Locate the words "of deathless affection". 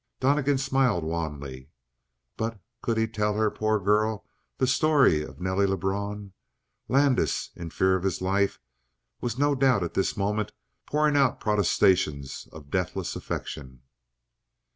12.51-13.83